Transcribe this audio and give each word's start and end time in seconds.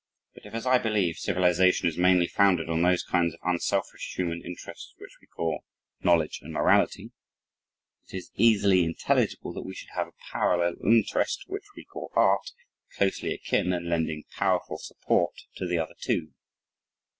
But 0.33 0.47
if 0.47 0.55
as 0.55 0.65
I 0.65 0.79
believe 0.79 1.17
civilization 1.17 1.87
is 1.87 1.95
mainly 1.95 2.25
founded 2.25 2.67
on 2.71 2.81
those 2.81 3.03
kinds 3.03 3.35
of 3.35 3.39
unselfish 3.43 4.15
human 4.15 4.41
interests 4.43 4.95
which 4.97 5.11
we 5.21 5.27
call 5.27 5.63
knowledge 6.01 6.39
and 6.41 6.51
morality 6.51 7.11
it 8.07 8.15
is 8.17 8.31
easily 8.33 8.83
intelligible 8.83 9.53
that 9.53 9.61
we 9.61 9.75
should 9.75 9.91
have 9.93 10.07
a 10.07 10.31
parallel 10.31 10.77
interest 10.83 11.43
which 11.45 11.65
we 11.75 11.83
call 11.85 12.11
art 12.15 12.49
closely 12.97 13.31
akin 13.31 13.71
and 13.73 13.89
lending 13.89 14.23
powerful 14.35 14.79
support 14.79 15.35
to 15.57 15.67
the 15.67 15.77
other 15.77 15.93
two. 16.01 16.31